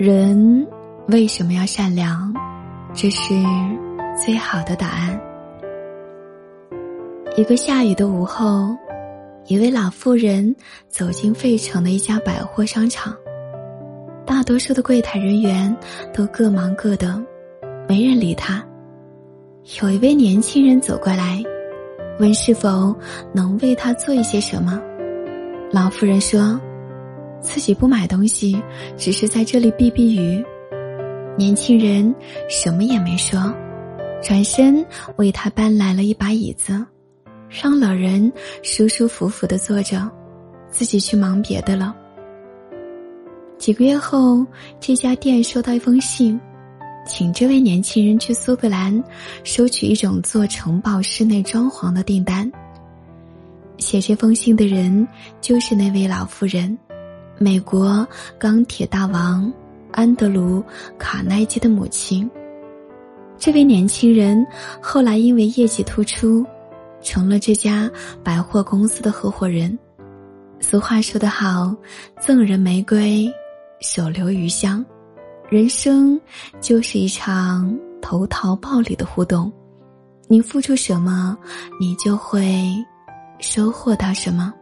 [0.00, 0.66] 人
[1.08, 2.32] 为什么要善良？
[2.94, 3.34] 这是
[4.16, 5.20] 最好的答案。
[7.36, 8.74] 一个下雨的午后，
[9.46, 10.56] 一位老妇人
[10.88, 13.14] 走进费城的一家百货商场。
[14.24, 15.76] 大多数的柜台人员
[16.14, 17.22] 都各忙各的，
[17.86, 18.64] 没人理他。
[19.82, 21.42] 有一位年轻人走过来，
[22.18, 22.96] 问是否
[23.34, 24.80] 能为他做一些什么。
[25.70, 26.58] 老妇人说。
[27.40, 28.62] 自己不买东西，
[28.96, 30.44] 只是在这里避避雨。
[31.36, 32.14] 年轻人
[32.48, 33.52] 什么也没说，
[34.22, 34.84] 转身
[35.16, 36.84] 为他搬来了一把椅子，
[37.48, 38.30] 让老人
[38.62, 40.10] 舒舒服服的坐着，
[40.70, 41.94] 自己去忙别的了。
[43.56, 44.44] 几个月后，
[44.78, 46.38] 这家店收到一封信，
[47.06, 49.02] 请这位年轻人去苏格兰
[49.44, 52.50] 收取一种做城堡室内装潢的订单。
[53.78, 55.06] 写这封信的人
[55.40, 56.78] 就是那位老妇人。
[57.42, 58.06] 美国
[58.38, 59.50] 钢铁大王
[59.92, 60.60] 安德鲁·
[60.98, 62.30] 卡耐基的母亲。
[63.38, 64.46] 这位年轻人
[64.78, 66.44] 后来因为业绩突出，
[67.00, 67.90] 成了这家
[68.22, 69.76] 百货公司的合伙人。
[70.60, 71.74] 俗话说得好
[72.20, 73.32] ：“赠人玫瑰，
[73.80, 74.84] 手留余香。”
[75.48, 76.20] 人生
[76.60, 79.50] 就是一场投桃报李的互动，
[80.28, 81.34] 你付出什么，
[81.80, 82.70] 你就会
[83.38, 84.52] 收获到什么。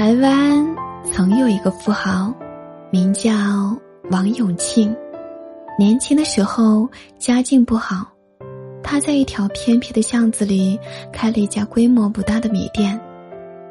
[0.00, 0.66] 台湾
[1.04, 2.32] 曾有一个富豪，
[2.90, 3.30] 名叫
[4.10, 4.96] 王永庆。
[5.78, 8.10] 年轻的时候家境不好，
[8.82, 10.80] 他在一条偏僻的巷子里
[11.12, 12.98] 开了一家规模不大的米店。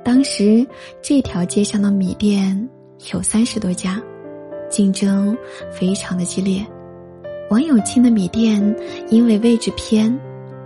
[0.03, 0.63] 当时
[1.01, 2.69] 这条街上的米店
[3.11, 3.99] 有三十多家，
[4.69, 5.35] 竞争
[5.71, 6.63] 非常的激烈。
[7.49, 8.63] 王永庆的米店
[9.09, 10.15] 因为位置偏，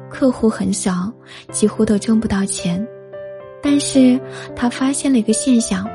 [0.09, 1.09] 客户很少，
[1.53, 2.86] 几乎都挣不到钱。
[3.64, 4.19] 但是
[4.56, 5.88] 他发现了一个现象，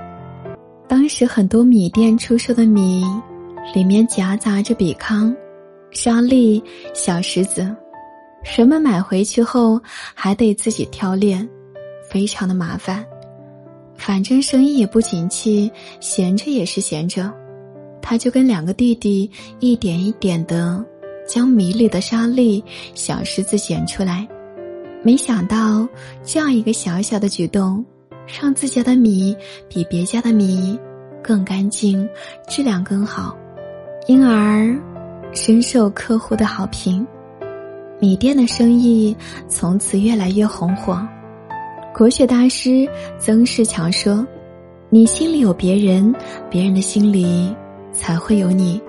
[0.88, 3.04] 当时很多米店出售的米，
[3.74, 5.36] 里面夹杂着比糠、
[5.90, 6.62] 沙粒、
[6.94, 7.70] 小石子，
[8.56, 9.78] 人们买回去后
[10.14, 11.46] 还得自己挑炼，
[12.08, 13.04] 非常的麻烦。
[13.96, 17.30] 反正生意也不景气，闲着也是闲着，
[18.00, 20.82] 他就跟两个弟弟一点一点的
[21.28, 24.26] 将米里的沙粒、小石子捡出来。
[25.02, 25.88] 没想到，
[26.24, 27.84] 这样一个小小的举动，
[28.40, 29.36] 让自家的米
[29.68, 30.78] 比别家的米
[31.22, 32.06] 更干净，
[32.48, 33.36] 质量更好，
[34.06, 34.76] 因而
[35.32, 37.06] 深受客户的好评。
[38.00, 39.16] 米店的生意
[39.48, 41.00] 从此越来越红火。
[41.94, 42.88] 国学大师
[43.18, 44.26] 曾仕强说
[44.90, 46.14] ：“你心里有别人，
[46.48, 47.54] 别人的心里
[47.92, 48.80] 才会有你。”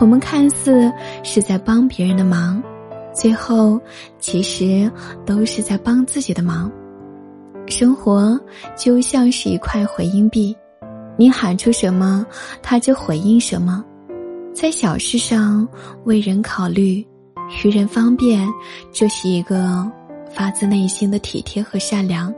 [0.00, 0.92] 我们看似
[1.22, 2.62] 是在帮别人的忙。
[3.12, 3.80] 最后，
[4.20, 4.90] 其实
[5.26, 6.70] 都是在帮自己的忙。
[7.66, 8.38] 生活
[8.76, 10.56] 就像是一块回音壁，
[11.16, 12.24] 你喊出什么，
[12.62, 13.84] 它就回应什么。
[14.54, 15.68] 在小事上
[16.04, 17.06] 为人考虑，
[17.62, 18.48] 于人方便，
[18.92, 19.90] 这是一个
[20.30, 22.32] 发自内心的体贴和善良。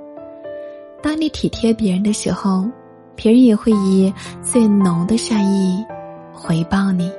[1.02, 2.68] 当你体贴别人的时候，
[3.14, 5.84] 别人也会以最浓的善意
[6.32, 7.10] 回报你。